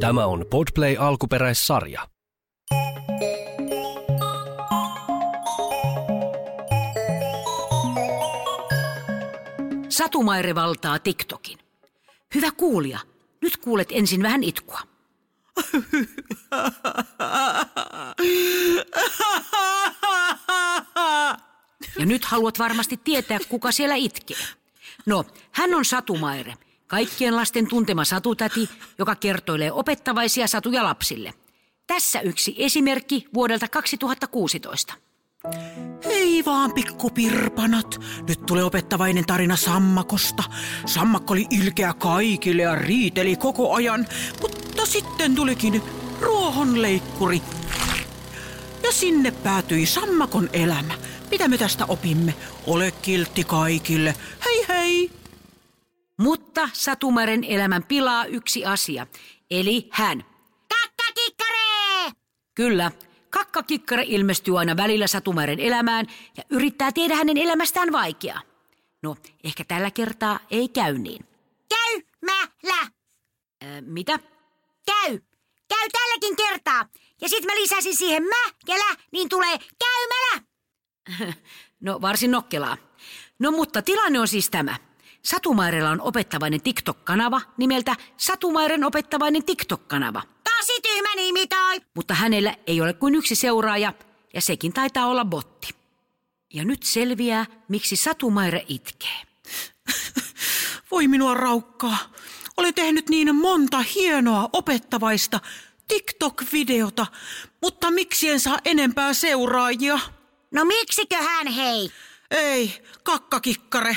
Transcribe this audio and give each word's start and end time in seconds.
Tämä 0.00 0.26
on 0.26 0.46
Podplay 0.50 0.96
alkuperäissarja. 0.98 2.08
Satumaire 9.88 10.54
valtaa 10.54 10.98
TikTokin. 10.98 11.58
Hyvä 12.34 12.50
kuulija, 12.50 12.98
nyt 13.42 13.56
kuulet 13.56 13.88
ensin 13.92 14.22
vähän 14.22 14.44
itkua. 14.44 14.80
Ja 21.98 22.06
nyt 22.06 22.24
haluat 22.24 22.58
varmasti 22.58 22.96
tietää, 22.96 23.38
kuka 23.48 23.72
siellä 23.72 23.94
itkee. 23.94 24.36
No, 25.06 25.24
hän 25.52 25.74
on 25.74 25.84
Satumaire, 25.84 26.54
kaikkien 26.88 27.36
lasten 27.36 27.68
tuntema 27.68 28.04
satutäti, 28.04 28.70
joka 28.98 29.14
kertoilee 29.14 29.72
opettavaisia 29.72 30.46
satuja 30.46 30.84
lapsille. 30.84 31.34
Tässä 31.86 32.20
yksi 32.20 32.54
esimerkki 32.58 33.24
vuodelta 33.34 33.68
2016. 33.68 34.94
Hei 36.04 36.44
vaan 36.44 36.72
pikkupirpanat. 36.72 38.00
Nyt 38.28 38.46
tulee 38.46 38.64
opettavainen 38.64 39.26
tarina 39.26 39.56
Sammakosta. 39.56 40.42
Sammakko 40.86 41.32
oli 41.32 41.46
ilkeä 41.50 41.94
kaikille 41.94 42.62
ja 42.62 42.74
riiteli 42.74 43.36
koko 43.36 43.74
ajan, 43.74 44.06
mutta 44.40 44.86
sitten 44.86 45.34
tulikin 45.34 45.82
ruohonleikkuri. 46.20 47.42
Ja 48.82 48.92
sinne 48.92 49.30
päätyi 49.30 49.86
Sammakon 49.86 50.50
elämä. 50.52 50.94
Mitä 51.30 51.48
me 51.48 51.58
tästä 51.58 51.84
opimme? 51.84 52.34
Ole 52.66 52.90
kiltti 52.90 53.44
kaikille. 53.44 54.14
Hei 54.44 54.64
hei! 54.68 55.17
Mutta 56.18 56.68
Satumaren 56.72 57.44
elämän 57.44 57.84
pilaa 57.84 58.24
yksi 58.24 58.64
asia, 58.64 59.06
eli 59.50 59.88
hän. 59.90 60.24
Kakkakikkare! 60.68 62.12
Kyllä, 62.54 62.92
kakkakikkare 63.30 64.04
ilmestyy 64.06 64.58
aina 64.58 64.76
välillä 64.76 65.06
Satumaren 65.06 65.60
elämään 65.60 66.06
ja 66.36 66.42
yrittää 66.50 66.92
tehdä 66.92 67.16
hänen 67.16 67.36
elämästään 67.36 67.92
vaikeaa. 67.92 68.40
No, 69.02 69.16
ehkä 69.44 69.64
tällä 69.64 69.90
kertaa 69.90 70.40
ei 70.50 70.68
käy 70.68 70.98
niin. 70.98 71.24
Käymällä! 71.68 72.90
Ää, 73.62 73.80
mitä? 73.80 74.18
Käy! 74.86 75.18
Käy 75.68 75.88
tälläkin 75.92 76.36
kertaa! 76.36 76.88
Ja 77.20 77.28
sit 77.28 77.44
mä 77.44 77.54
lisäsin 77.54 77.96
siihen 77.96 78.22
mä 78.22 78.52
ja 78.66 78.74
lä, 78.74 78.96
niin 79.12 79.28
tulee 79.28 79.58
käymällä! 79.58 80.48
No 81.80 82.00
varsin 82.00 82.30
nokkelaa. 82.30 82.76
No 83.38 83.50
mutta 83.50 83.82
tilanne 83.82 84.20
on 84.20 84.28
siis 84.28 84.50
tämä. 84.50 84.87
Satumairella 85.30 85.90
on 85.90 86.00
opettavainen 86.00 86.60
TikTok-kanava 86.62 87.40
nimeltä 87.56 87.96
Satumairen 88.16 88.84
opettavainen 88.84 89.44
TikTok-kanava. 89.44 90.22
Tosi 90.44 90.80
tyhmä 90.82 91.14
nimi 91.16 91.46
toi! 91.46 91.80
Mutta 91.94 92.14
hänellä 92.14 92.54
ei 92.66 92.80
ole 92.80 92.92
kuin 92.92 93.14
yksi 93.14 93.34
seuraaja 93.34 93.92
ja 94.34 94.40
sekin 94.40 94.72
taitaa 94.72 95.06
olla 95.06 95.24
botti. 95.24 95.68
Ja 96.54 96.64
nyt 96.64 96.82
selviää, 96.82 97.46
miksi 97.68 97.96
Satumaire 97.96 98.64
itkee. 98.68 99.18
Voi 100.90 101.08
minua 101.08 101.34
raukkaa. 101.34 101.98
Olen 102.56 102.74
tehnyt 102.74 103.08
niin 103.08 103.36
monta 103.36 103.78
hienoa 103.94 104.50
opettavaista 104.52 105.40
TikTok-videota, 105.88 107.06
mutta 107.62 107.90
miksi 107.90 108.28
en 108.28 108.40
saa 108.40 108.58
enempää 108.64 109.14
seuraajia? 109.14 109.98
No 110.50 110.64
miksiköhän 110.64 111.46
hei? 111.46 111.90
Ei, 112.30 112.82
kakkakikkare. 113.02 113.96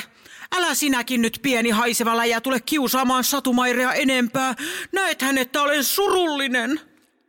Älä 0.52 0.74
sinäkin 0.74 1.22
nyt 1.22 1.38
pieni 1.42 1.70
haiseva 1.70 2.16
läjä 2.16 2.40
tule 2.40 2.60
kiusaamaan 2.60 3.24
satumairea 3.24 3.92
enempää. 3.92 4.54
Näethän, 4.92 5.38
että 5.38 5.62
olen 5.62 5.84
surullinen. 5.84 6.80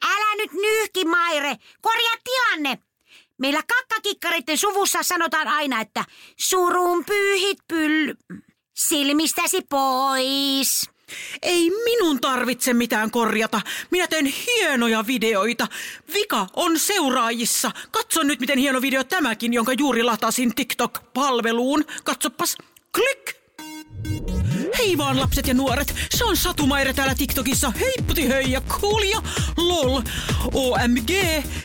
Älä 0.06 0.36
nyt 0.38 0.52
nyhki, 0.54 1.06
Maire. 1.06 1.58
Korjaa 1.82 2.16
tilanne. 2.24 2.80
Meillä 3.38 3.62
kakkakikkareiden 3.68 4.58
suvussa 4.58 5.04
sanotaan 5.04 5.48
aina, 5.48 5.82
että 5.82 6.06
surun 6.38 7.06
pyyhit 7.06 7.58
pyll... 7.67 8.14
Silmistäsi 8.76 9.62
pois. 9.70 10.89
Ei 11.42 11.72
minun 11.83 12.22
tarvitse 12.22 12.73
mitään 12.73 13.12
korjata. 13.12 13.62
Minä 13.92 14.08
teen 14.08 14.26
hienoja 14.26 15.08
videoita. 15.08 15.67
Vika 16.14 16.48
on 16.56 16.80
seuraajissa. 16.80 17.72
Katso 17.92 18.23
nyt, 18.23 18.39
miten 18.39 18.60
hieno 18.60 18.82
video 18.82 19.04
tämäkin, 19.04 19.54
jonka 19.54 19.73
juuri 19.73 20.04
latasin 20.04 20.56
TikTok-palveluun. 20.56 21.86
Katsopas. 22.04 22.58
Klik! 22.93 23.36
Hei 24.77 24.98
vaan 24.98 25.20
lapset 25.20 25.48
ja 25.48 25.54
nuoret, 25.54 25.95
se 26.15 26.26
on 26.26 26.37
Satumaire 26.37 26.93
täällä 26.93 27.15
TikTokissa. 27.15 27.73
Heipputi 27.80 28.30
hei 28.30 28.52
ja 28.52 28.61
cool 28.61 29.02
lol, 29.58 30.02
OMG, 30.54 31.09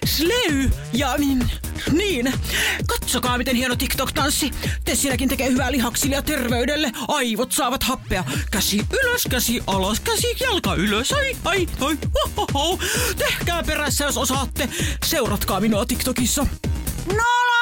sleu 0.04 0.70
ja 0.92 1.16
niin, 1.16 1.50
niin. 1.92 2.32
Katsokaa 2.86 3.38
miten 3.38 3.56
hieno 3.56 3.74
TikTok-tanssi. 3.76 4.50
Tessinäkin 4.84 5.28
tekee 5.28 5.50
hyvää 5.50 5.72
lihaksille 5.72 6.16
ja 6.16 6.22
terveydelle. 6.22 6.92
Aivot 7.08 7.52
saavat 7.52 7.82
happea. 7.82 8.24
Käsi 8.50 8.86
ylös, 9.02 9.24
käsi 9.30 9.62
alas, 9.66 10.00
käsi 10.00 10.36
jalka 10.40 10.74
ylös. 10.74 11.12
Ai, 11.12 11.36
ai, 11.44 11.68
ai. 11.80 11.98
Tehkää 13.16 13.62
perässä 13.62 14.04
jos 14.04 14.16
osaatte. 14.16 14.68
Seuratkaa 15.04 15.60
minua 15.60 15.86
TikTokissa. 15.86 16.46
Maire, 17.06 17.57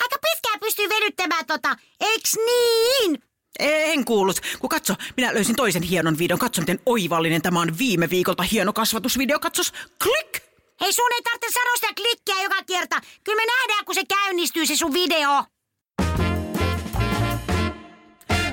Aika 0.00 0.18
pitkään 0.22 0.60
pystyy 0.60 0.88
venyttämään 0.88 1.46
tota, 1.46 1.76
eiks 2.00 2.32
niin? 2.36 3.22
En 3.58 4.04
kuullut. 4.04 4.40
Kun 4.58 4.70
katso, 4.70 4.94
minä 5.16 5.34
löysin 5.34 5.56
toisen 5.56 5.82
hienon 5.82 6.18
videon. 6.18 6.38
Katso, 6.38 6.60
miten 6.62 6.80
oivallinen 6.86 7.42
tämä 7.42 7.60
on 7.60 7.78
viime 7.78 8.10
viikolta 8.10 8.42
hieno 8.42 8.72
kasvatusvideo. 8.72 9.38
Katsos, 9.38 9.72
klik! 10.02 10.42
Hei 10.80 10.92
sun 10.92 11.12
ei 11.14 11.22
tarvitse 11.22 11.50
sanoa 11.50 11.76
sitä 11.76 11.92
klikkiä 11.96 12.42
joka 12.42 12.62
kerta. 12.62 13.00
Kyllä 13.24 13.42
me 13.42 13.46
nähdään, 13.46 13.84
kun 13.84 13.94
se 13.94 14.02
käynnistyy 14.08 14.66
se 14.66 14.76
sun 14.76 14.92
video. 14.92 15.44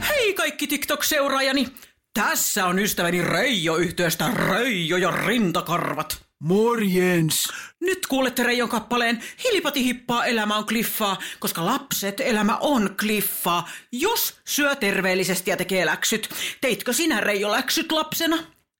Hei 0.10 0.34
kaikki 0.34 0.68
TikTok-seuraajani! 0.68 1.68
Tässä 2.14 2.66
on 2.66 2.80
ystäväni 2.80 3.22
Reijo 3.22 3.76
yhtiöstä 3.76 4.32
Reijo 4.32 4.98
ja 4.98 5.12
Rintakarvat. 5.12 6.26
Morjens! 6.40 7.48
Nyt 7.80 8.08
kuulette 8.08 8.44
Reijon 8.44 8.70
kappaleen 8.70 9.24
Hilipati 9.44 9.84
hippaa 9.84 10.26
elämä 10.26 10.58
on 10.58 10.66
kliffaa, 10.66 11.20
koska 11.40 11.66
lapset 11.66 12.20
elämä 12.20 12.58
on 12.58 12.96
kliffaa, 13.00 13.70
jos 13.92 14.40
syö 14.46 14.76
terveellisesti 14.76 15.52
ja 15.52 15.58
tekee 15.58 15.86
läksyt. 15.86 16.30
Teitkö 16.62 16.94
sinä 16.94 17.20
Reijo 17.20 17.52
läksyt 17.52 17.92
lapsena? 17.92 18.38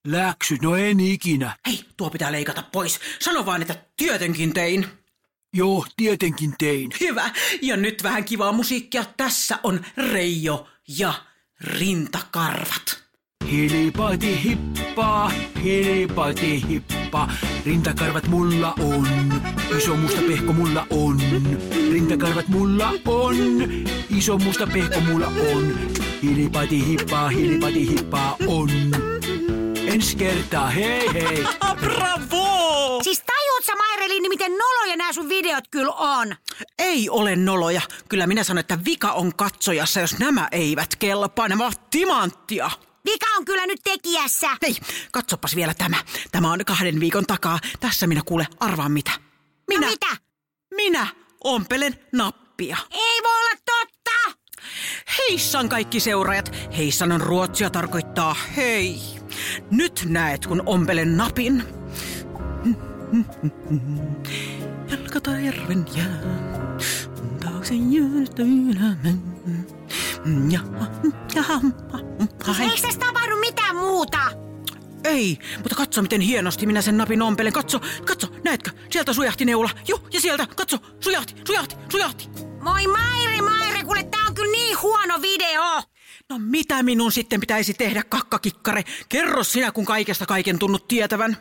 Läksyt, 0.08 0.62
no 0.62 0.76
en 0.76 1.00
ikinä. 1.00 1.56
Hei, 1.68 1.80
tuo 1.98 2.10
pitää 2.10 2.32
leikata 2.32 2.64
pois. 2.72 3.00
Sano 3.20 3.46
vaan, 3.46 3.62
että 3.62 3.76
tietenkin 3.98 4.54
tein. 4.54 4.88
Joo, 5.54 5.86
tietenkin 5.98 6.54
tein. 6.58 6.90
Hyvä. 7.00 7.30
Ja 7.62 7.78
nyt 7.78 8.04
vähän 8.04 8.26
kivaa 8.26 8.52
musiikkia. 8.52 9.06
Tässä 9.18 9.60
on 9.64 9.86
Reijo 9.98 10.68
ja 10.98 11.14
Rintakarvat. 11.62 13.11
Hilipati 13.46 14.44
hippaa, 14.44 15.32
hilipati 15.64 16.64
hippaa. 16.70 17.32
Rintakarvat 17.66 18.28
mulla 18.28 18.74
on, 18.80 19.08
iso 19.78 19.96
musta 19.96 20.22
pehko 20.22 20.54
mulla 20.54 20.88
on. 20.90 21.22
Rintakarvat 21.92 22.48
mulla 22.48 22.94
on, 23.06 23.36
iso 24.18 24.38
musta 24.38 24.68
pehko 24.68 25.00
mulla 25.00 25.28
on. 25.28 25.80
Hilipati 26.24 26.88
hippaa, 26.88 27.30
hilipati 27.30 27.90
hippaa 27.90 28.36
on. 28.48 28.70
Ensi 29.88 30.18
kertaa, 30.18 30.70
hei 30.70 31.14
hei. 31.14 31.46
Bravo! 31.82 33.04
Siis 33.04 33.20
tajuut 33.20 33.66
sä 33.66 33.76
Maireli, 33.76 34.30
miten 34.30 34.52
noloja 34.52 34.96
nämä 34.96 35.14
sun 35.14 35.30
videot 35.30 35.68
kyllä 35.72 35.92
on? 35.92 36.36
Ei 36.80 37.10
ole 37.10 37.36
noloja. 37.36 37.82
Kyllä 38.10 38.28
minä 38.28 38.44
sanon, 38.44 38.60
että 38.60 38.80
vika 38.86 39.12
on 39.12 39.36
katsojassa, 39.36 40.00
jos 40.00 40.20
nämä 40.20 40.48
eivät 40.52 40.96
kelpaa. 40.96 41.48
Nämä 41.48 41.64
ovat 41.64 41.90
timanttia. 41.90 42.72
Vika 43.06 43.26
on 43.38 43.46
kyllä 43.46 43.66
nyt 43.66 43.80
tekijässä. 43.84 44.48
Hei, 44.62 44.76
katsopas 45.12 45.56
vielä 45.56 45.74
tämä. 45.74 45.98
Tämä 46.32 46.52
on 46.52 46.60
kahden 46.66 47.00
viikon 47.00 47.26
takaa. 47.26 47.60
Tässä 47.80 48.08
minä 48.08 48.22
kuule, 48.26 48.48
arvaa 48.60 48.90
mitä. 48.90 49.12
Minä, 49.68 49.86
No 49.88 49.92
mitä? 49.92 50.08
minä 50.76 51.08
ompelen 51.44 52.00
nappia. 52.14 52.78
Ei 52.92 53.22
voi 53.24 53.34
olla 53.38 53.62
totta. 53.66 54.38
Heissan 55.18 55.70
kaikki 55.70 56.00
seuraajat. 56.00 56.52
Heissan 56.78 57.12
on 57.12 57.22
ruotsia 57.22 57.70
tarkoittaa 57.70 58.36
hei. 58.56 59.02
Nyt 59.72 60.06
näet, 60.10 60.48
kun 60.48 60.64
ompelen 60.66 61.18
napin. 61.18 61.64
Jalkata 64.92 65.32
järven 65.40 65.86
jää. 65.96 66.22
Taakse 67.44 67.74
jäästä 67.74 68.42
ylämän. 68.44 69.22
Eikö 72.62 72.82
tässä 72.82 73.00
tapahdu 73.00 73.38
mitään 73.40 73.76
muuta? 73.76 74.18
Ei, 75.04 75.38
mutta 75.58 75.76
katso 75.76 76.02
miten 76.02 76.22
hienosti 76.22 76.66
minä 76.66 76.82
sen 76.82 76.98
napin 76.98 77.22
ompelen. 77.22 77.54
Katso, 77.54 77.80
katso, 78.06 78.28
näetkö? 78.44 78.72
Sieltä 78.92 79.14
sujahti 79.14 79.46
neula. 79.46 79.70
Joo, 79.88 80.00
ja 80.14 80.22
sieltä, 80.22 80.48
katso, 80.56 80.78
sujahti, 81.00 81.36
sujahti, 81.48 81.76
sujahti. 81.92 82.30
Moi 82.62 82.88
Maire, 82.88 83.42
huono 84.82 85.22
video. 85.22 85.62
No 86.30 86.40
mitä 86.40 86.84
minun 86.84 87.12
sitten 87.12 87.40
pitäisi 87.40 87.74
tehdä, 87.74 88.04
kakkakikkare? 88.04 88.84
Kerro 89.10 89.44
sinä, 89.44 89.72
kun 89.72 89.86
kaikesta 89.86 90.26
kaiken 90.26 90.60
tunnut 90.60 90.88
tietävän. 90.88 91.38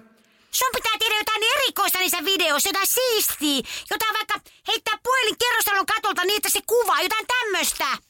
Sun 0.51 0.71
pitää 0.75 0.99
tehdä 0.99 1.17
jotain 1.19 1.43
erikoista 1.57 1.99
niissä 1.99 2.25
videoissa, 2.25 2.69
jotain 2.69 2.87
siistiä. 2.87 3.73
Jotain 3.91 4.15
vaikka 4.15 4.41
heittää 4.69 4.99
puhelin 5.03 5.37
kerrostalon 5.39 5.87
katolta 5.87 6.25
niin, 6.25 6.37
että 6.37 6.51
se 6.51 6.61
kuvaa 6.67 7.03
jotain 7.03 7.27
tämmöstä. 7.27 8.10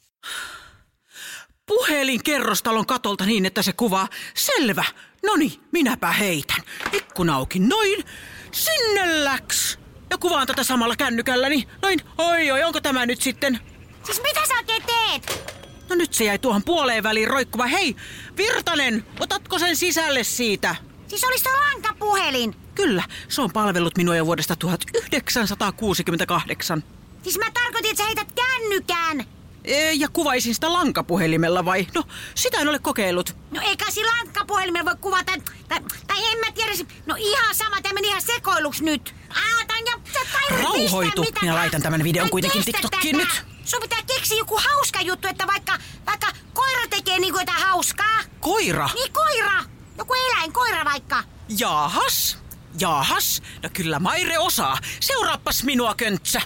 Puhelin 1.71 2.23
kerrostalon 2.23 2.87
katolta 2.87 3.27
niin, 3.27 3.47
että 3.47 3.63
se 3.63 3.73
kuvaa. 3.73 4.09
Selvä. 4.35 4.85
Noni, 5.23 5.61
minäpä 5.73 6.13
heitän. 6.13 6.61
Ikkuna 6.93 7.35
auki. 7.35 7.59
Noin. 7.59 8.05
Sinne 8.53 9.25
läks. 9.25 9.79
Ja 10.11 10.19
kuvaan 10.19 10.47
tätä 10.47 10.65
samalla 10.65 10.97
kännykälläni. 10.97 11.69
Noin. 11.83 12.01
Oi, 12.19 12.51
oi, 12.51 12.63
onko 12.63 12.81
tämä 12.81 13.07
nyt 13.07 13.23
sitten? 13.23 13.61
Siis 14.05 14.23
mitä 14.23 14.41
sä 14.49 14.55
oikein 14.55 14.83
teet? 14.83 15.55
No 15.89 15.97
nyt 15.97 16.15
se 16.15 16.25
jäi 16.25 16.39
tuohon 16.39 16.65
puoleen 16.65 17.03
väliin 17.03 17.29
roikkuva. 17.29 17.67
Hei, 17.67 17.97
Virtanen, 18.37 19.07
otatko 19.21 19.59
sen 19.59 19.77
sisälle 19.77 20.25
siitä? 20.25 20.77
Siis 21.09 21.25
olisi 21.25 21.45
tuo 21.45 21.53
lankapuhelin. 21.53 22.57
Kyllä, 22.75 23.05
se 23.29 23.43
on 23.43 23.53
palvellut 23.53 23.97
minua 23.97 24.17
jo 24.17 24.27
vuodesta 24.27 24.57
1968. 24.57 26.85
Siis 27.23 27.39
mä 27.39 27.51
tarkoitin, 27.51 27.91
että 27.91 28.03
sä 28.03 28.07
heität 28.07 28.33
kännykään. 28.33 29.40
E, 29.65 29.93
ja 29.93 30.09
kuvaisin 30.09 30.55
sitä 30.55 30.73
lankapuhelimella 30.73 31.65
vai? 31.65 31.87
No, 31.95 32.03
sitä 32.35 32.59
en 32.59 32.69
ole 32.69 32.79
kokeillut. 32.79 33.37
No 33.51 33.61
eikä 33.61 33.91
sillä 33.91 34.13
lankapuhelimella 34.17 34.85
voi 34.85 34.97
kuvata, 35.01 35.33
tai, 35.69 35.81
tai 36.07 36.33
en 36.33 36.39
mä 36.39 36.53
tiedä, 36.55 36.73
no 37.07 37.15
ihan 37.19 37.55
sama, 37.55 37.83
tämä 37.83 37.93
meni 37.93 38.09
ihan 38.09 38.23
sekoiluksi 38.23 38.85
nyt. 38.85 39.15
Aatan 39.29 39.87
ja 39.87 39.93
sä 40.13 40.21
Rauhoitu. 40.63 41.23
pistää 41.23 41.43
Minä 41.43 41.55
laitan 41.55 41.83
tämän 41.83 42.05
videon 42.05 42.27
Mä 42.27 42.31
kuitenkin 42.31 42.65
TikTokkiin 42.65 43.17
tätä. 43.17 43.29
nyt. 43.29 43.45
Sun 43.65 43.81
pitää 43.83 43.99
keksiä 44.07 44.39
joku 44.39 44.61
hauska 44.69 45.01
juttu, 45.01 45.29
että 45.29 45.47
vaikka, 45.47 45.79
vaikka 46.07 46.27
koira 46.53 46.87
tekee 46.91 47.19
niinku 47.19 47.39
jotain 47.39 47.63
hauskaa. 47.63 48.21
Koira? 48.41 48.91
Niin 48.95 49.13
koira. 49.13 49.65
Joku 49.99 50.15
eläin, 50.15 50.53
koira 50.53 50.85
vaikka. 50.85 51.25
Jaahas, 51.59 52.39
jaahas. 52.81 53.43
No 53.63 53.71
kyllä 53.73 53.99
Maire 53.99 54.39
osaa. 54.39 54.79
Seuraappas 55.01 55.65
minua, 55.65 55.95
köntsä. 55.95 56.41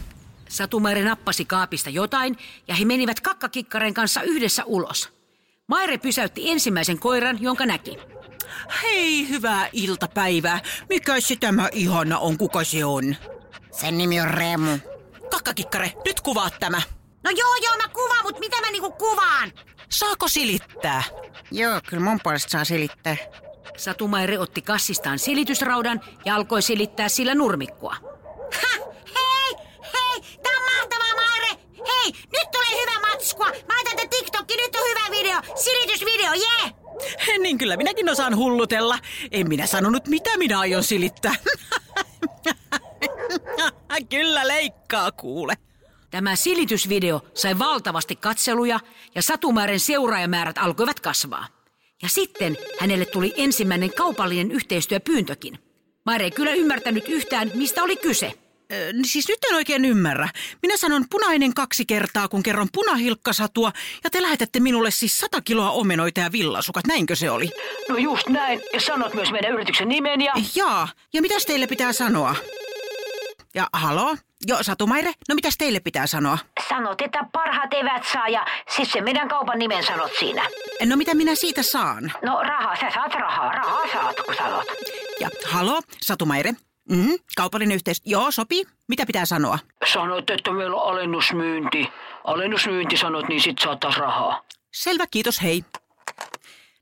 Satumaire 0.48 1.04
nappasi 1.04 1.44
kaapista 1.44 1.90
jotain 1.90 2.38
ja 2.68 2.74
he 2.74 2.84
menivät 2.84 3.20
kakkakikkaren 3.20 3.94
kanssa 3.94 4.22
yhdessä 4.22 4.64
ulos. 4.64 5.12
Maire 5.66 5.98
pysäytti 5.98 6.50
ensimmäisen 6.50 6.98
koiran, 6.98 7.42
jonka 7.42 7.66
näki. 7.66 7.98
Hei, 8.82 9.28
hyvää 9.28 9.68
iltapäivää. 9.72 10.60
Mikä 10.88 11.20
se 11.20 11.36
tämä 11.36 11.68
ihana 11.72 12.18
on, 12.18 12.38
kuka 12.38 12.64
se 12.64 12.84
on? 12.84 13.16
Sen 13.72 13.98
nimi 13.98 14.20
on 14.20 14.30
Remu. 14.30 14.78
Kakkakikkare, 15.30 15.92
nyt 16.04 16.20
kuvaat 16.20 16.54
tämä. 16.60 16.82
No 17.24 17.30
joo 17.30 17.54
joo, 17.62 17.76
mä 17.76 17.88
kuvaan, 17.88 18.22
mutta 18.22 18.40
mitä 18.40 18.60
mä 18.60 18.70
niinku 18.70 18.90
kuvaan? 18.90 19.52
Saako 19.88 20.28
silittää? 20.28 21.02
Joo, 21.50 21.80
kyllä 21.88 22.02
mun 22.02 22.20
puolesta 22.22 22.50
saa 22.50 22.64
selittää. 22.64 23.16
Satumaire 23.76 24.38
otti 24.38 24.62
kassistaan 24.62 25.18
silitysraudan 25.18 26.00
ja 26.24 26.34
alkoi 26.34 26.62
silittää 26.62 27.08
sillä 27.08 27.34
nurmikkoa. 27.34 27.96
Ha, 28.62 28.84
hei, 29.14 29.54
hei, 29.94 30.38
tää 30.42 30.52
on 30.56 30.64
mahtavaa, 30.76 31.14
Maire. 31.14 31.60
Hei, 31.88 32.12
nyt 32.32 32.50
tulee 32.52 32.84
matskua. 33.38 33.64
Mä 33.68 33.74
laitan 33.74 33.96
tän 33.96 34.08
TikTokki, 34.08 34.56
nyt 34.56 34.76
on 34.76 34.82
hyvä 34.88 35.18
video. 35.18 35.54
Silitysvideo, 35.56 36.32
jee! 36.32 36.44
Yeah. 36.62 36.74
Niin 37.42 37.58
kyllä 37.58 37.76
minäkin 37.76 38.10
osaan 38.10 38.36
hullutella. 38.36 38.98
En 39.30 39.48
minä 39.48 39.66
sanonut, 39.66 40.08
mitä 40.08 40.36
minä 40.36 40.58
aion 40.58 40.84
silittää. 40.84 41.34
kyllä 44.10 44.48
leikkaa 44.48 45.12
kuule. 45.12 45.54
Tämä 46.10 46.36
silitysvideo 46.36 47.20
sai 47.34 47.58
valtavasti 47.58 48.16
katseluja 48.16 48.80
ja 49.14 49.22
Satumaaren 49.22 49.80
seuraajamäärät 49.80 50.58
alkoivat 50.58 51.00
kasvaa. 51.00 51.46
Ja 52.02 52.08
sitten 52.08 52.56
hänelle 52.80 53.04
tuli 53.04 53.34
ensimmäinen 53.36 53.94
kaupallinen 53.94 54.50
yhteistyöpyyntökin. 54.50 55.58
Maire 56.06 56.24
ei 56.24 56.30
kyllä 56.30 56.52
ymmärtänyt 56.52 57.08
yhtään, 57.08 57.50
mistä 57.54 57.82
oli 57.82 57.96
kyse. 57.96 58.43
Ö, 58.74 58.92
siis 59.06 59.28
nyt 59.28 59.44
en 59.50 59.56
oikein 59.56 59.84
ymmärrä. 59.84 60.28
Minä 60.62 60.76
sanon 60.76 61.04
punainen 61.10 61.54
kaksi 61.54 61.86
kertaa, 61.86 62.28
kun 62.28 62.42
kerron 62.42 62.68
punahilkkasatua, 62.72 63.72
ja 64.04 64.10
te 64.10 64.22
lähetätte 64.22 64.60
minulle 64.60 64.90
siis 64.90 65.18
sata 65.18 65.40
kiloa 65.40 65.70
omenoita 65.70 66.20
ja 66.20 66.32
villasukat, 66.32 66.86
näinkö 66.86 67.16
se 67.16 67.30
oli? 67.30 67.50
No 67.88 67.96
just 67.96 68.28
näin. 68.28 68.60
Ja 68.72 68.80
sanot 68.80 69.14
myös 69.14 69.32
meidän 69.32 69.52
yrityksen 69.52 69.88
nimen 69.88 70.20
ja... 70.20 70.32
Jaa, 70.54 70.88
ja 71.12 71.22
mitäs 71.22 71.46
teille 71.46 71.66
pitää 71.66 71.92
sanoa? 71.92 72.36
Ja 73.54 73.66
haloo? 73.72 74.16
Joo, 74.46 74.62
Satumaire, 74.62 75.12
no 75.28 75.34
mitäs 75.34 75.56
teille 75.58 75.80
pitää 75.80 76.06
sanoa? 76.06 76.38
Sanot, 76.68 77.00
että 77.00 77.18
parhaat 77.32 77.74
evät 77.74 78.04
saa 78.12 78.28
ja 78.28 78.46
siis 78.76 78.92
se 78.92 79.00
meidän 79.00 79.28
kaupan 79.28 79.58
nimen 79.58 79.84
sanot 79.84 80.10
siinä. 80.18 80.46
No 80.86 80.96
mitä 80.96 81.14
minä 81.14 81.34
siitä 81.34 81.62
saan? 81.62 82.12
No 82.22 82.42
rahaa, 82.42 82.76
sä 82.76 82.90
saat 82.94 83.14
rahaa. 83.14 83.52
Rahaa 83.52 83.92
saat, 83.92 84.16
kun 84.26 84.34
sanot. 84.34 84.66
Ja 85.20 85.28
haloo, 85.46 85.80
Satumaire? 86.02 86.54
Mm, 86.90 87.18
kaupallinen 87.36 87.74
yhteys. 87.74 88.02
Joo, 88.04 88.30
sopii. 88.30 88.64
Mitä 88.88 89.06
pitää 89.06 89.24
sanoa? 89.24 89.58
Sanoit, 89.92 90.30
että 90.30 90.52
meillä 90.52 90.76
on 90.76 90.92
alennusmyynti. 90.92 91.88
Alennusmyynti 92.24 92.96
sanot, 92.96 93.28
niin 93.28 93.40
sit 93.40 93.58
saat 93.58 93.80
taas 93.80 93.96
rahaa. 93.96 94.42
Selvä, 94.74 95.04
kiitos, 95.10 95.42
hei. 95.42 95.64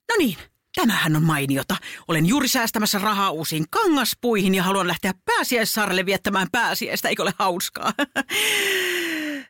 No 0.09 0.15
niin, 0.19 0.37
tämähän 0.75 1.17
on 1.17 1.23
mainiota. 1.23 1.77
Olen 2.09 2.27
juuri 2.27 2.49
säästämässä 2.49 2.99
rahaa 2.99 3.31
uusiin 3.31 3.65
kangaspuihin 3.71 4.55
ja 4.55 4.63
haluan 4.63 4.89
lähteä 4.89 5.13
pääsiäissaarelle 5.25 6.07
viettämään 6.07 6.49
pääsiäistä, 6.53 7.09
eikö 7.09 7.23
ole 7.23 7.35
hauskaa? 7.39 7.93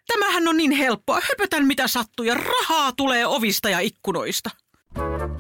Tämähän 0.07 0.49
on 0.49 0.57
niin 0.57 0.73
helppoa. 0.73 1.21
Höpötän 1.31 1.67
mitä 1.67 1.89
sattuu 1.89 2.25
ja 2.27 2.35
rahaa 2.35 2.93
tulee 2.97 3.27
ovista 3.27 3.69
ja 3.69 3.81
ikkunoista. 3.81 4.51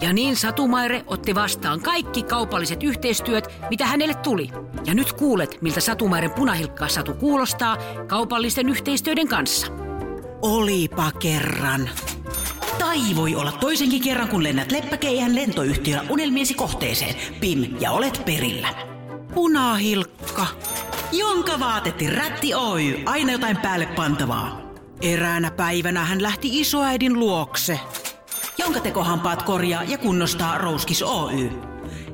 Ja 0.02 0.12
niin 0.12 0.36
Satumaire 0.36 1.04
otti 1.06 1.34
vastaan 1.34 1.80
kaikki 1.80 2.22
kaupalliset 2.22 2.82
yhteistyöt, 2.82 3.48
mitä 3.70 3.86
hänelle 3.86 4.14
tuli. 4.14 4.48
Ja 4.86 4.94
nyt 4.94 5.12
kuulet, 5.12 5.58
miltä 5.60 5.80
Satumairen 5.80 6.30
punahilkkaa 6.30 6.88
Satu 6.88 7.14
kuulostaa 7.14 7.76
kaupallisten 8.06 8.68
yhteistyöiden 8.68 9.28
kanssa. 9.28 9.66
Olipa 10.42 11.12
kerran. 11.12 11.90
Tai 12.78 12.98
voi 13.16 13.34
olla 13.34 13.52
toisenkin 13.52 14.02
kerran, 14.02 14.28
kun 14.28 14.42
lennät 14.42 14.72
leppäkeijän 14.72 15.34
lentoyhtiöllä 15.34 16.04
unelmiesi 16.10 16.54
kohteeseen. 16.54 17.14
Pim, 17.40 17.76
ja 17.80 17.90
olet 17.90 18.22
perillä. 18.24 18.68
Punahilkka, 19.34 20.46
jonka 21.12 21.60
vaatetti 21.60 22.10
Rätti 22.10 22.54
Oy, 22.54 23.02
aina 23.06 23.32
jotain 23.32 23.56
päälle 23.56 23.86
pantavaa. 23.86 24.62
Eräänä 25.02 25.50
päivänä 25.50 26.04
hän 26.04 26.22
lähti 26.22 26.60
isoäidin 26.60 27.18
luokse, 27.18 27.80
jonka 28.58 28.80
tekohampaat 28.80 29.42
korjaa 29.42 29.84
ja 29.84 29.98
kunnostaa 29.98 30.58
Rouskis 30.58 31.02
Oy. 31.02 31.50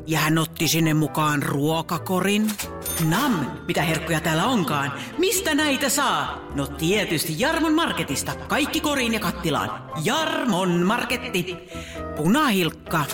Ja 0.06 0.18
hän 0.18 0.38
otti 0.38 0.68
sinne 0.68 0.94
mukaan 0.94 1.42
ruokakorin. 1.42 2.50
Nam, 3.08 3.46
mitä 3.66 3.82
herkkuja 3.82 4.20
täällä 4.20 4.44
onkaan. 4.44 4.92
Mistä 5.18 5.54
näitä 5.54 5.88
saa? 5.88 6.40
No 6.54 6.66
tietysti 6.66 7.40
Jarmon 7.40 7.72
Marketista. 7.72 8.34
Kaikki 8.34 8.80
koriin 8.80 9.14
ja 9.14 9.20
kattilaan. 9.20 9.70
Jarmon 10.04 10.70
Marketti. 10.70 11.56
Punahilkka. 12.16 13.04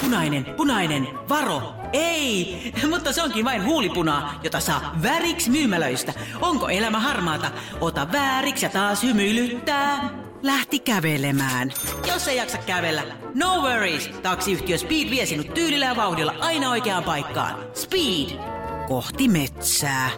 Punainen, 0.00 0.44
punainen, 0.56 1.08
varo. 1.28 1.74
Ei, 1.92 2.72
mutta 2.90 3.12
se 3.12 3.22
onkin 3.22 3.44
vain 3.44 3.64
huulipunaa, 3.64 4.40
jota 4.42 4.60
saa 4.60 4.94
väriksi 5.02 5.50
myymälöistä. 5.50 6.12
Onko 6.40 6.68
elämä 6.68 7.00
harmaata? 7.00 7.50
Ota 7.80 8.12
vääriksi 8.12 8.66
ja 8.66 8.70
taas 8.70 9.02
hymyilyttää. 9.02 10.21
Lähti 10.42 10.78
kävelemään. 10.78 11.72
Jos 12.08 12.28
ei 12.28 12.36
jaksa 12.36 12.58
kävellä, 12.58 13.02
no 13.34 13.62
worries. 13.62 14.08
Taksiyhtiö 14.22 14.78
Speed 14.78 15.10
vie 15.10 15.26
sinut 15.26 15.54
tyylillä 15.54 15.86
ja 15.86 15.96
vauhdilla 15.96 16.34
aina 16.40 16.70
oikeaan 16.70 17.04
paikkaan. 17.04 17.76
Speed. 17.76 18.38
Kohti 18.88 19.28
metsää. 19.28 20.10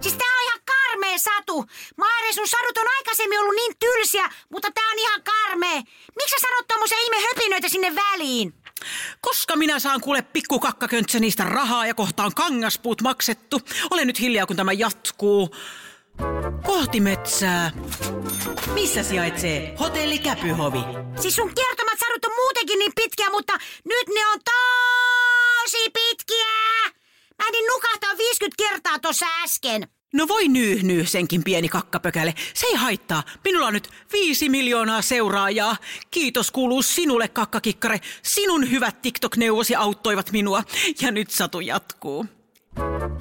Siis 0.00 0.14
tää 0.14 0.28
on 0.36 0.42
ihan 0.42 0.60
karmea 0.66 1.18
satu. 1.18 1.64
Maire, 1.96 2.32
sun 2.32 2.48
sadut 2.48 2.78
on 2.78 2.86
aikaisemmin 2.98 3.40
ollut 3.40 3.54
niin 3.54 3.74
tylsiä, 3.78 4.30
mutta 4.50 4.70
tää 4.74 4.90
on 4.92 4.98
ihan 4.98 5.22
karmea. 5.22 5.82
Miksi 6.16 6.30
sä 6.30 6.36
sanot 6.40 6.68
tommosia 6.68 6.98
ihme 6.98 7.16
höpinöitä 7.26 7.68
sinne 7.68 7.94
väliin? 7.94 8.54
Koska 9.20 9.56
minä 9.56 9.78
saan 9.78 10.00
kuule 10.00 10.22
pikku 10.22 10.58
kakkaköntsä 10.58 11.20
niistä 11.20 11.44
rahaa 11.44 11.86
ja 11.86 11.94
kohta 11.94 12.24
on 12.24 12.34
kangaspuut 12.34 13.02
maksettu. 13.02 13.60
Olen 13.90 14.06
nyt 14.06 14.20
hiljaa, 14.20 14.46
kun 14.46 14.56
tämä 14.56 14.72
jatkuu. 14.72 15.54
Kohti 16.66 17.00
metsää. 17.00 17.70
Missä 18.74 19.02
sijaitsee 19.02 19.74
hotelli 19.80 20.18
Käpyhovi? 20.18 20.78
Siis 21.20 21.36
sun 21.36 21.54
kertomat 21.54 21.98
sadut 21.98 22.24
on 22.24 22.36
muutenkin 22.36 22.78
niin 22.78 22.92
pitkiä, 22.96 23.30
mutta 23.30 23.52
nyt 23.84 24.06
ne 24.14 24.26
on 24.26 24.38
tosi 24.44 25.90
pitkiä. 25.90 26.46
Mä 27.38 27.46
ehdin 27.48 27.64
nukahtaa 27.74 28.18
50 28.18 28.64
kertaa 28.68 28.98
tuossa 28.98 29.26
äsken. 29.44 29.88
No 30.12 30.28
voi 30.28 30.48
nyyhnyy 30.48 31.06
senkin 31.06 31.44
pieni 31.44 31.68
kakkapökäle. 31.68 32.34
Se 32.54 32.66
ei 32.66 32.74
haittaa. 32.74 33.22
Minulla 33.44 33.66
on 33.66 33.72
nyt 33.72 33.88
viisi 34.12 34.48
miljoonaa 34.48 35.02
seuraajaa. 35.02 35.76
Kiitos 36.10 36.50
kuuluu 36.50 36.82
sinulle, 36.82 37.28
kakkakikkare. 37.28 38.00
Sinun 38.22 38.70
hyvät 38.70 39.02
TikTok-neuvosi 39.02 39.74
auttoivat 39.76 40.32
minua. 40.32 40.62
Ja 41.00 41.10
nyt 41.10 41.30
satu 41.30 41.60
jatkuu. 41.60 42.26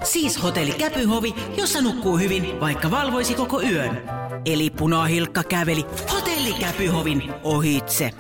Siis 0.04 0.44
hotelli 0.44 0.72
Käpyhovi, 0.72 1.36
jossa 1.58 1.82
nukkuu 1.82 2.18
hyvin, 2.18 2.60
vaikka 2.60 2.92
valvoisi 2.92 3.36
koko 3.36 3.62
yön. 3.62 4.02
Eli 4.46 4.70
punahilkka 4.70 5.44
käveli 5.44 5.86
hotelli 6.14 6.32
hotellikäpyhovin 6.42 7.34
ohitse. 7.44 8.12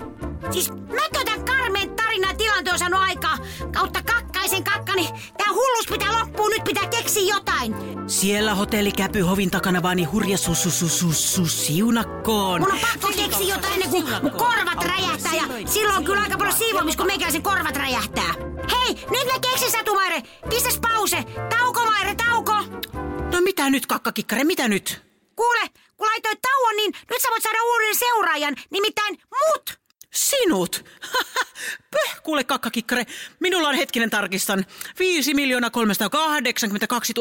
Siis 0.52 0.72
mä 0.72 1.02
tätä 1.14 1.32
karmeen 1.46 1.96
tarinaa 1.96 2.34
tilanteen 2.34 2.78
on 2.86 2.94
aikaa. 2.94 3.38
Kautta 3.74 4.00
kakkaisen 4.04 4.64
kakkani. 4.64 5.10
Tää 5.38 5.54
hullus 5.54 5.88
pitää 5.92 6.20
loppua, 6.20 6.50
nyt 6.50 6.64
pitää 6.64 6.88
keksiä 6.88 7.36
jotain. 7.36 7.76
Siellä 8.12 8.56
hotellikäpyhovin 8.56 9.52
takana 9.52 9.82
vaani 9.84 10.04
hurja 10.04 10.38
su, 10.38 10.56
su, 10.56 10.72
su, 10.72 10.90
su, 10.90 11.14
su, 11.14 11.46
siunakkoon. 11.46 12.62
Mun 12.62 12.72
on 12.72 12.80
pakko 12.80 13.08
keksiä 13.08 13.56
jotain 13.56 13.74
ennen 13.74 13.90
kuin 13.90 14.06
mun 14.22 14.32
korvat 14.32 14.84
räjähtää 14.84 15.34
ja 15.36 15.44
silloin 15.66 15.98
on 15.98 16.04
kyllä 16.04 16.22
aika 16.22 16.38
paljon 16.38 16.56
siivoamista, 16.58 16.98
kun 16.98 17.08
meikäläisen 17.08 17.44
korvat 17.44 17.76
räjähtää. 17.76 18.34
Hei, 18.72 18.96
nyt 18.96 19.28
mä 19.34 19.40
keksin 19.42 19.72
Satumaire. 19.72 20.22
Pistäs 20.50 20.80
pause. 20.80 21.24
Tauko, 21.58 21.86
Maire, 21.86 22.16
tauko. 22.16 22.54
No 23.32 23.42
mitä 23.42 23.70
nyt, 23.70 23.86
kakkakikkare, 23.86 24.44
mitä 24.44 24.68
nyt? 24.68 25.02
Kuule, 25.36 25.70
kun 25.98 26.08
laitoit 26.08 26.42
tauon, 26.42 26.76
niin 26.76 26.94
nyt 27.10 27.22
sä 27.22 27.28
voit 27.30 27.44
saada 27.44 27.64
uuden 27.64 27.96
seuraajan, 27.96 28.56
nimittäin 28.70 29.18
mut. 29.32 29.80
Sinut? 30.14 30.86
Pöh, 31.02 31.21
kuule 32.24 32.44
kakkakikkare, 32.44 33.06
minulla 33.40 33.68
on 33.68 33.76
hetkinen 33.76 34.10
tarkistan. 34.10 34.66
5 35.00 35.34
miljoonaa 35.34 35.70
382 35.70 37.14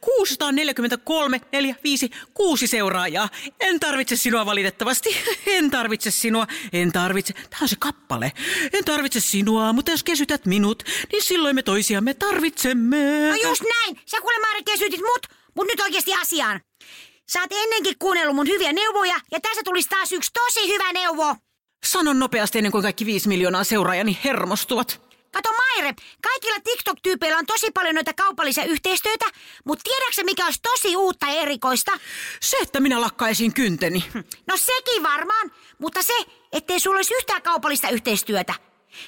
643 0.00 1.40
4 1.52 1.74
5 1.84 2.10
6 2.34 2.66
seuraajaa. 2.66 3.28
En 3.60 3.80
tarvitse 3.80 4.16
sinua 4.16 4.46
valitettavasti. 4.46 5.16
En 5.46 5.70
tarvitse 5.70 6.10
sinua. 6.10 6.46
En 6.72 6.92
tarvitse. 6.92 7.32
Tämä 7.32 7.62
on 7.62 7.68
se 7.68 7.76
kappale. 7.78 8.32
En 8.72 8.84
tarvitse 8.84 9.20
sinua, 9.20 9.72
mutta 9.72 9.90
jos 9.90 10.02
kesytät 10.02 10.46
minut, 10.46 10.82
niin 11.12 11.22
silloin 11.22 11.54
me 11.54 11.62
toisiamme 11.62 12.14
tarvitsemme. 12.14 13.28
No 13.28 13.48
just 13.48 13.62
näin. 13.62 14.00
Sä 14.06 14.20
kuule 14.20 14.40
Maire 14.40 14.62
kesytit 14.62 15.00
mut, 15.00 15.26
mut 15.54 15.66
nyt 15.66 15.80
oikeasti 15.80 16.14
asiaan. 16.14 16.60
Sä 17.32 17.40
oot 17.40 17.52
ennenkin 17.52 17.98
kuunnellut 17.98 18.36
mun 18.36 18.48
hyviä 18.48 18.72
neuvoja 18.72 19.20
ja 19.30 19.40
tässä 19.40 19.62
tulisi 19.64 19.88
taas 19.88 20.12
yksi 20.12 20.30
tosi 20.32 20.68
hyvä 20.68 20.92
neuvo. 20.92 21.36
Sanon 21.84 22.18
nopeasti 22.18 22.58
ennen 22.58 22.72
kuin 22.72 22.82
kaikki 22.82 23.06
5 23.06 23.28
miljoonaa 23.28 23.64
seuraajani 23.64 24.18
hermostuvat. 24.24 25.00
Kato 25.32 25.48
Maire, 25.52 25.94
kaikilla 26.22 26.60
TikTok-tyypeillä 26.64 27.38
on 27.38 27.46
tosi 27.46 27.70
paljon 27.70 27.94
noita 27.94 28.12
kaupallisia 28.14 28.64
yhteistyötä, 28.64 29.24
mutta 29.64 29.82
tiedätkö 29.82 30.24
mikä 30.24 30.44
olisi 30.44 30.60
tosi 30.62 30.96
uutta 30.96 31.26
ja 31.26 31.40
erikoista? 31.40 31.92
Se, 32.40 32.56
että 32.56 32.80
minä 32.80 33.00
lakkaisin 33.00 33.54
kynteni. 33.54 34.04
No 34.46 34.56
sekin 34.56 35.02
varmaan, 35.02 35.52
mutta 35.78 36.02
se, 36.02 36.12
ettei 36.52 36.80
sulla 36.80 36.96
olisi 36.96 37.14
yhtään 37.14 37.42
kaupallista 37.42 37.88
yhteistyötä. 37.88 38.54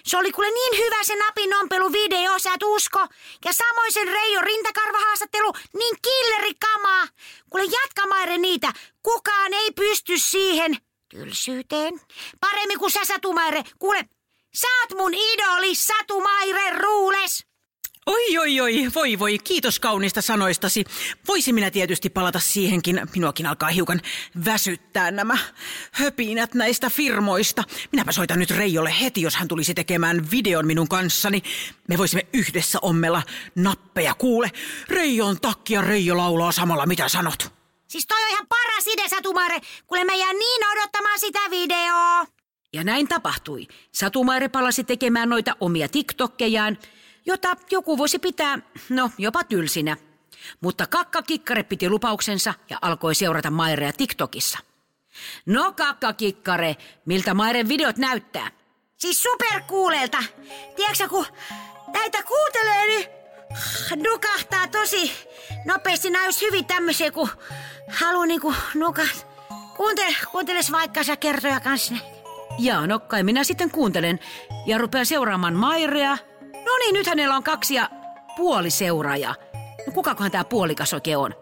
Se 0.04 0.16
oli 0.16 0.32
kuule 0.32 0.50
niin 0.50 0.84
hyvä 0.84 1.04
se 1.04 1.16
napin 1.16 1.50
nompelu 1.50 1.92
video, 1.92 2.38
sä 2.38 2.54
et 2.54 2.62
usko. 2.62 2.98
Ja 3.44 3.52
samoin 3.52 3.92
sen 3.92 4.08
Reijo 4.08 4.40
rintakarvahaastattelu, 4.40 5.52
niin 5.78 5.96
killeri 6.02 6.54
kamaa. 6.54 7.06
Kuule 7.50 7.64
jatka 7.64 8.06
Maire 8.06 8.38
niitä, 8.38 8.72
kukaan 9.02 9.54
ei 9.54 9.70
pysty 9.72 10.18
siihen 10.18 10.76
tylsyyteen. 11.12 12.00
Paremmin 12.40 12.78
kuin 12.78 12.92
sä 12.92 13.04
Satumaire. 13.04 13.62
Kuule, 13.78 14.08
oot 14.64 14.98
mun 14.98 15.14
idoli 15.14 15.74
Satumaire 15.74 16.78
Ruules. 16.78 17.44
Oi, 18.06 18.38
oi, 18.38 18.60
oi, 18.60 18.90
voi 18.94 19.18
voi, 19.18 19.38
kiitos 19.38 19.80
kauniista 19.80 20.22
sanoistasi. 20.22 20.84
Voisin 21.28 21.54
minä 21.54 21.70
tietysti 21.70 22.10
palata 22.10 22.38
siihenkin, 22.38 23.00
minuakin 23.14 23.46
alkaa 23.46 23.68
hiukan 23.68 24.00
väsyttää 24.44 25.10
nämä 25.10 25.38
höpinät 25.92 26.54
näistä 26.54 26.90
firmoista. 26.90 27.64
Minäpä 27.92 28.12
soitan 28.12 28.38
nyt 28.38 28.50
Reijolle 28.50 28.94
heti, 29.00 29.22
jos 29.22 29.36
hän 29.36 29.48
tulisi 29.48 29.74
tekemään 29.74 30.30
videon 30.30 30.66
minun 30.66 30.88
kanssani. 30.88 31.42
Me 31.88 31.98
voisimme 31.98 32.26
yhdessä 32.32 32.78
ommella 32.82 33.22
nappeja, 33.54 34.14
kuule. 34.14 34.50
Reijon 34.88 35.40
takki 35.40 35.74
ja 35.74 35.80
Reijo 35.80 36.16
laulaa 36.16 36.52
samalla, 36.52 36.86
mitä 36.86 37.08
sanot. 37.08 37.61
Siis 37.92 38.06
toi 38.06 38.22
on 38.22 38.28
ihan 38.28 38.46
paras 38.48 38.86
idea 38.86 39.08
Satumaire. 39.08 39.60
Kuule 39.86 40.04
mä 40.04 40.14
jään 40.14 40.36
niin 40.38 40.66
odottamaan 40.72 41.18
sitä 41.18 41.38
videoa. 41.50 42.26
Ja 42.72 42.84
näin 42.84 43.08
tapahtui. 43.08 43.68
Satumaire 43.92 44.48
palasi 44.48 44.84
tekemään 44.84 45.28
noita 45.28 45.56
omia 45.60 45.88
TikTokkejaan, 45.88 46.78
jota 47.26 47.56
joku 47.70 47.98
voisi 47.98 48.18
pitää, 48.18 48.58
no 48.88 49.10
jopa 49.18 49.44
tylsinä. 49.44 49.96
Mutta 50.60 50.86
kakkakikkare 50.86 51.62
piti 51.62 51.90
lupauksensa 51.90 52.54
ja 52.70 52.78
alkoi 52.82 53.14
seurata 53.14 53.50
Mairea 53.50 53.92
TikTokissa. 53.92 54.58
No 55.46 55.72
kakkakikkare, 55.72 56.76
miltä 57.04 57.34
Mairen 57.34 57.68
videot 57.68 57.96
näyttää? 57.96 58.50
Siis 58.96 59.22
superkuulelta. 59.22 60.18
Tiedätkö 60.76 61.08
kun 61.08 61.26
näitä 61.92 62.22
kuuntelee, 62.22 62.86
niin 62.86 63.21
nukahtaa 63.96 64.68
tosi 64.68 65.12
nopeasti. 65.64 66.10
Nämä 66.10 66.24
olisi 66.24 66.46
hyvin 66.46 66.64
tämmöisiä, 66.64 67.10
kun 67.10 67.28
haluaa 67.88 68.26
niinku 68.26 68.54
nukat. 68.74 69.26
Kuuntele, 69.76 70.16
kuunteles 70.32 70.72
vaikka 70.72 71.04
sä 71.04 71.16
kertoja 71.16 71.60
kanssa. 71.60 71.94
Jaa, 72.58 72.86
no 72.86 72.98
kai 72.98 73.22
minä 73.22 73.44
sitten 73.44 73.70
kuuntelen 73.70 74.20
ja 74.66 74.78
rupean 74.78 75.06
seuraamaan 75.06 75.54
Mairea. 75.54 76.18
No 76.64 76.76
niin, 76.78 76.94
nyt 76.94 77.06
hänellä 77.06 77.36
on 77.36 77.42
kaksi 77.42 77.74
ja 77.74 77.90
puoli 78.36 78.70
seuraajaa. 78.70 79.34
No 79.86 79.92
kukakohan 79.92 80.30
tää 80.30 80.44
puolikas 80.44 80.94
oikein 80.94 81.18
on? 81.18 81.34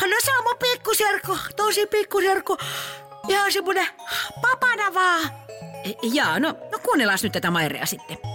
No 0.00 0.16
se 0.24 0.36
on 0.36 0.44
mun 0.44 0.56
pikkuserkku, 0.58 1.38
tosi 1.56 1.86
pikkuserkku. 1.86 2.56
Ihan 3.28 3.52
semmonen 3.52 3.86
papana 4.42 4.94
vaan. 4.94 5.30
Jaa, 6.02 6.40
no, 6.40 6.56
no 6.72 6.78
kuunnellaan 6.78 7.18
nyt 7.22 7.32
tätä 7.32 7.50
Mairea 7.50 7.86
sitten. 7.86 8.31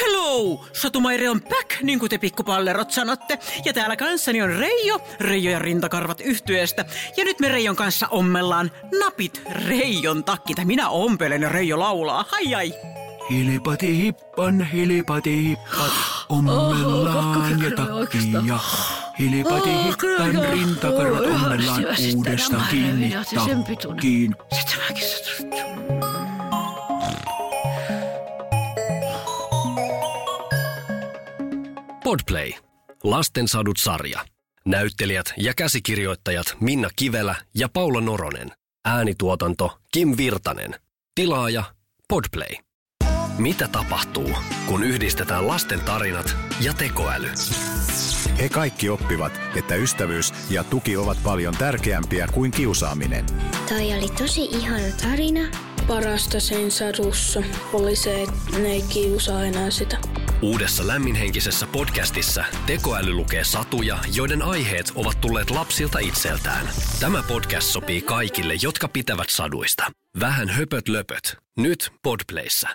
Hello! 0.00 0.64
Satumaire 0.72 1.30
on 1.30 1.42
back, 1.42 1.82
niin 1.82 1.98
kuin 1.98 2.10
te 2.10 2.18
pikkupallerot 2.18 2.90
sanotte. 2.90 3.38
Ja 3.64 3.72
täällä 3.72 3.96
kanssani 3.96 4.42
on 4.42 4.48
Reijo, 4.48 5.00
Reijo 5.20 5.50
ja 5.50 5.58
rintakarvat 5.58 6.20
yhtyeestä. 6.20 6.84
Ja 7.16 7.24
nyt 7.24 7.40
me 7.40 7.48
Reijon 7.48 7.76
kanssa 7.76 8.08
ommellaan 8.08 8.70
napit 9.00 9.42
Reijon 9.50 10.24
takki. 10.24 10.54
Tai 10.54 10.64
minä 10.64 10.88
ompelen 10.88 11.42
ja 11.42 11.48
Reijo 11.48 11.78
laulaa. 11.78 12.24
Hai 12.28 12.54
ai! 12.54 12.74
Hilipati 13.30 13.96
hippan, 13.96 14.64
hilipati 14.64 15.48
hippat, 15.48 15.92
ommellaan 16.28 17.62
ja 17.62 17.70
takkia. 17.70 18.58
Hilipati 19.18 19.70
hippan, 19.84 20.48
rintakarvat 20.52 21.26
ommellaan 21.26 21.84
uudestaan 22.16 22.66
kiinni 22.70 23.12
takkiin. 23.82 24.36
Podplay. 32.06 32.52
Lastensadut 33.02 33.76
sarja. 33.76 34.26
Näyttelijät 34.64 35.32
ja 35.36 35.54
käsikirjoittajat 35.54 36.56
Minna 36.60 36.90
Kivelä 36.96 37.34
ja 37.54 37.68
Paula 37.68 38.00
Noronen. 38.00 38.52
Äänituotanto 38.84 39.78
Kim 39.92 40.16
Virtanen. 40.16 40.74
Tilaaja 41.14 41.64
Podplay. 42.08 42.56
Mitä 43.38 43.68
tapahtuu, 43.68 44.30
kun 44.66 44.84
yhdistetään 44.84 45.48
lasten 45.48 45.80
tarinat 45.80 46.36
ja 46.60 46.74
tekoäly? 46.74 47.28
He 48.38 48.48
kaikki 48.48 48.88
oppivat, 48.88 49.32
että 49.56 49.74
ystävyys 49.74 50.34
ja 50.50 50.64
tuki 50.64 50.96
ovat 50.96 51.18
paljon 51.24 51.54
tärkeämpiä 51.58 52.28
kuin 52.32 52.50
kiusaaminen. 52.50 53.26
Toi 53.68 53.94
oli 53.98 54.08
tosi 54.08 54.44
ihana 54.44 54.96
tarina. 55.02 55.48
Parasta 55.86 56.40
sen 56.40 56.70
sadussa 56.70 57.42
oli 57.72 57.96
se, 57.96 58.22
että 58.22 58.58
ne 58.58 58.68
ei 58.68 58.82
kiusaa 58.82 59.44
enää 59.44 59.70
sitä. 59.70 59.98
Uudessa 60.42 60.86
lämminhenkisessä 60.86 61.66
podcastissa 61.66 62.44
tekoäly 62.66 63.12
lukee 63.12 63.44
satuja, 63.44 63.98
joiden 64.14 64.42
aiheet 64.42 64.92
ovat 64.94 65.20
tulleet 65.20 65.50
lapsilta 65.50 65.98
itseltään. 65.98 66.68
Tämä 67.00 67.22
podcast 67.22 67.66
sopii 67.66 68.02
kaikille, 68.02 68.54
jotka 68.62 68.88
pitävät 68.88 69.30
saduista. 69.30 69.86
Vähän 70.20 70.48
höpöt 70.48 70.88
löpöt. 70.88 71.36
Nyt 71.58 71.92
Podplayssä. 72.02 72.68